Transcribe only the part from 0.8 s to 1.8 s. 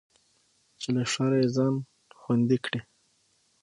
له شره يې ځان